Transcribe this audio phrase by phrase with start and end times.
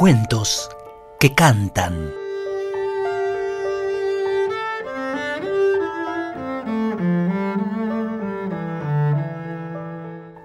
[0.00, 0.70] Cuentos
[1.18, 2.10] que cantan.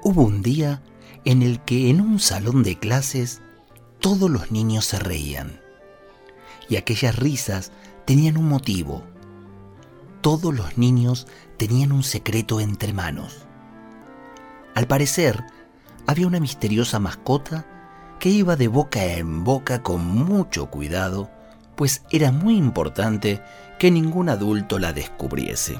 [0.03, 0.83] Hubo un día
[1.23, 3.41] en el que en un salón de clases
[4.01, 5.61] todos los niños se reían.
[6.67, 7.71] Y aquellas risas
[8.03, 9.03] tenían un motivo.
[10.19, 13.47] Todos los niños tenían un secreto entre manos.
[14.73, 15.45] Al parecer,
[16.07, 17.65] había una misteriosa mascota
[18.25, 21.29] que iba de boca en boca con mucho cuidado,
[21.75, 23.39] pues era muy importante
[23.77, 25.79] que ningún adulto la descubriese.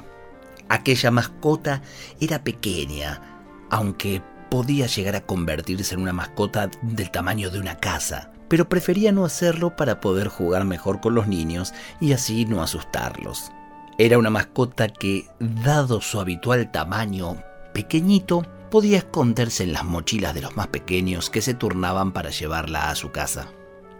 [0.68, 1.82] Aquella mascota
[2.20, 3.20] era pequeña,
[3.68, 9.10] aunque podía llegar a convertirse en una mascota del tamaño de una casa, pero prefería
[9.10, 13.50] no hacerlo para poder jugar mejor con los niños y así no asustarlos.
[13.98, 17.42] Era una mascota que, dado su habitual tamaño
[17.74, 22.90] pequeñito, podía esconderse en las mochilas de los más pequeños que se turnaban para llevarla
[22.90, 23.48] a su casa.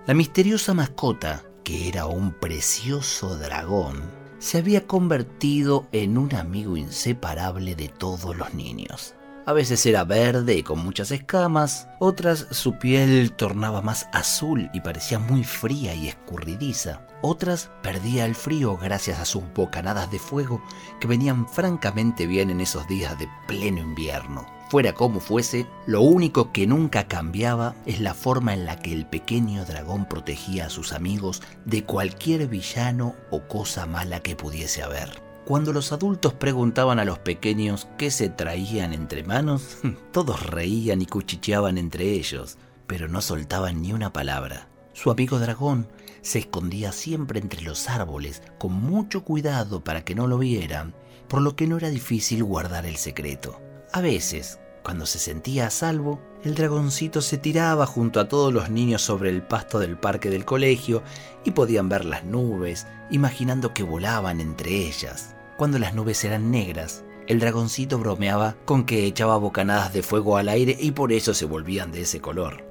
[0.07, 4.03] La misteriosa mascota, que era un precioso dragón,
[4.39, 9.15] se había convertido en un amigo inseparable de todos los niños.
[9.47, 14.81] A veces era verde y con muchas escamas, otras su piel tornaba más azul y
[14.81, 17.07] parecía muy fría y escurridiza.
[17.23, 20.61] Otras perdía el frío gracias a sus bocanadas de fuego
[21.01, 24.45] que venían francamente bien en esos días de pleno invierno.
[24.69, 29.07] Fuera como fuese, lo único que nunca cambiaba es la forma en la que el
[29.07, 35.26] pequeño dragón protegía a sus amigos de cualquier villano o cosa mala que pudiese haber.
[35.47, 39.79] Cuando los adultos preguntaban a los pequeños qué se traían entre manos,
[40.13, 42.59] todos reían y cuchicheaban entre ellos,
[42.89, 44.69] pero no soltaban ni una palabra.
[44.93, 45.87] Su amigo dragón
[46.21, 50.97] se escondía siempre entre los árboles con mucho cuidado para que no lo vieran,
[51.29, 53.61] por lo que no era difícil guardar el secreto.
[53.93, 58.69] A veces, cuando se sentía a salvo, el dragoncito se tiraba junto a todos los
[58.69, 61.05] niños sobre el pasto del parque del colegio
[61.45, 65.36] y podían ver las nubes, imaginando que volaban entre ellas.
[65.57, 70.51] Cuando las nubes eran negras, el dragoncito bromeaba con que echaba bocanadas de fuego al
[70.51, 72.65] aire y por eso se volvían de ese color.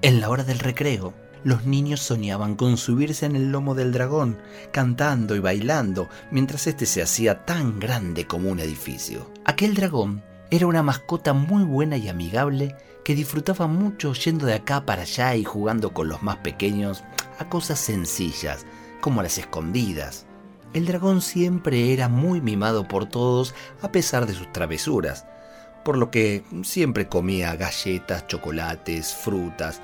[0.00, 1.12] En la hora del recreo,
[1.44, 4.38] los niños soñaban con subirse en el lomo del dragón,
[4.70, 9.30] cantando y bailando, mientras éste se hacía tan grande como un edificio.
[9.44, 14.86] Aquel dragón era una mascota muy buena y amigable que disfrutaba mucho yendo de acá
[14.86, 17.04] para allá y jugando con los más pequeños
[17.38, 18.64] a cosas sencillas,
[19.00, 20.26] como las escondidas.
[20.72, 25.26] El dragón siempre era muy mimado por todos a pesar de sus travesuras,
[25.84, 29.82] por lo que siempre comía galletas, chocolates, frutas,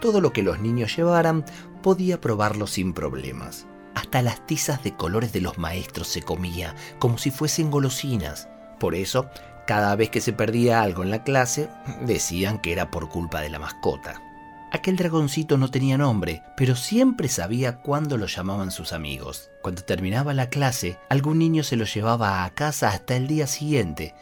[0.00, 1.44] todo lo que los niños llevaran
[1.82, 3.66] podía probarlo sin problemas.
[3.94, 8.48] Hasta las tizas de colores de los maestros se comía como si fuesen golosinas.
[8.78, 9.30] Por eso
[9.66, 11.68] cada vez que se perdía algo en la clase,
[12.02, 14.27] decían que era por culpa de la mascota.
[14.70, 19.50] Aquel dragoncito no tenía nombre, pero siempre sabía cuándo lo llamaban sus amigos.
[19.62, 24.14] Cuando terminaba la clase, algún niño se lo llevaba a casa hasta el día siguiente,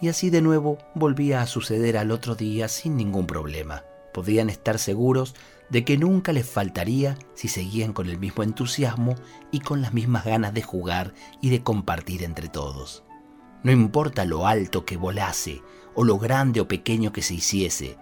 [0.00, 3.82] y así de nuevo volvía a suceder al otro día sin ningún problema.
[4.14, 5.34] Podían estar seguros
[5.68, 9.16] de que nunca les faltaría si seguían con el mismo entusiasmo
[9.50, 13.02] y con las mismas ganas de jugar y de compartir entre todos.
[13.64, 15.60] No importa lo alto que volase
[15.96, 17.98] o lo grande o pequeño que se hiciese,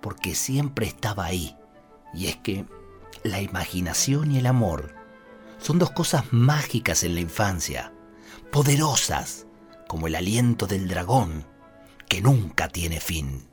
[0.00, 1.56] porque siempre estaba ahí.
[2.14, 2.66] Y es que
[3.22, 4.94] la imaginación y el amor
[5.58, 7.92] son dos cosas mágicas en la infancia,
[8.50, 9.46] poderosas
[9.88, 11.44] como el aliento del dragón
[12.08, 13.46] que nunca tiene fin.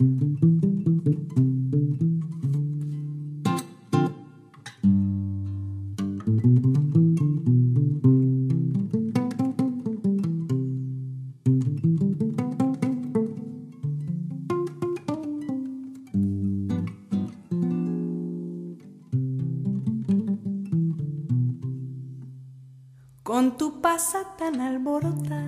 [23.28, 25.44] Con tu pasa tan alborota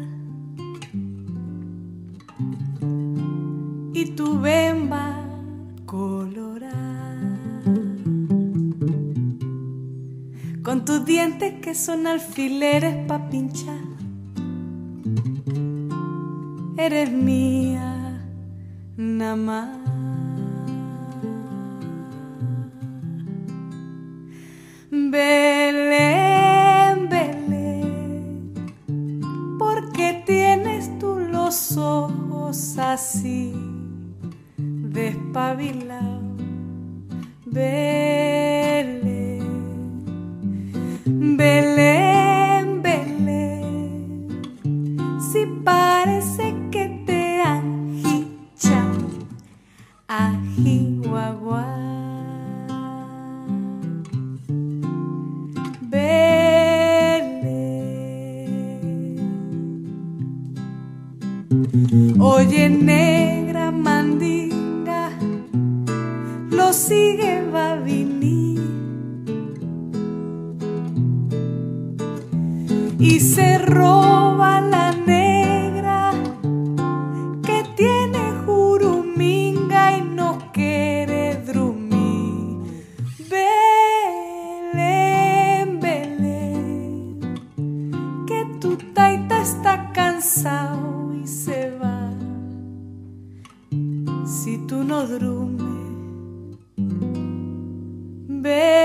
[3.94, 5.23] y tu bemba
[5.85, 7.31] colorada,
[10.62, 13.86] con tus dientes que son alfileres pa' pinchar.
[16.75, 18.21] Eres mía,
[18.98, 19.89] nada más.
[32.78, 33.51] Así,
[34.57, 36.22] despabilado,
[37.48, 39.00] Belén,
[41.06, 41.58] Belén,
[62.69, 63.19] de negra
[98.39, 98.78] Si